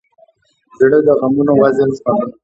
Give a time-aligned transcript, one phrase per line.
[0.79, 2.27] زړه د غمونو وزن زغمي.